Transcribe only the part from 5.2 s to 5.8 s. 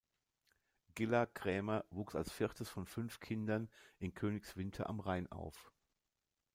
auf.